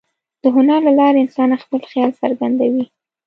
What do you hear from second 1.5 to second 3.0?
خپل خیال څرګندوي.